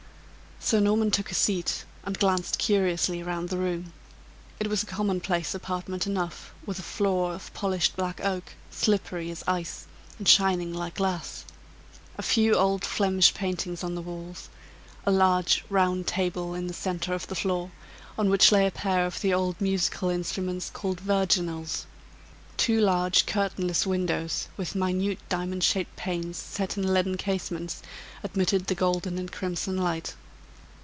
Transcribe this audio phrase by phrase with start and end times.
[0.63, 3.91] Sir Norman took a seat, and glanced curiously round the room.
[4.59, 9.31] It was a common place apartment enough, with a floor of polished black oak, slippery
[9.31, 9.87] as ice,
[10.19, 11.45] and shining like glass;
[12.15, 14.49] a few old Flemish paintings on the walls;
[15.03, 17.71] a large, round table in the centre of the floor,
[18.15, 21.85] on which lay a pair of the old musical instruments called "virginals."
[22.57, 27.81] Two large, curtainless windows, with minute diamond shaped panes, set in leaden casements,
[28.23, 30.13] admitted the golden and crimson light.